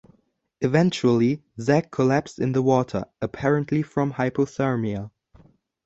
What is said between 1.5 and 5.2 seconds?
Zack collapsed in the water, apparently from hypothermia.